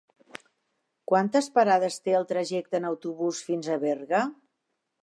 [1.11, 4.27] Quantes parades té el trajecte en autobús fins a Berga?